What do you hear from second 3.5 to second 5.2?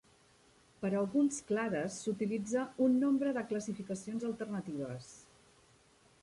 classificacions alternatives.